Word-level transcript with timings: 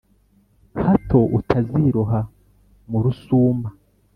Hato 0.81 1.19
utaziroha 1.37 2.19
mu 2.89 2.97
rusuma 3.03 3.67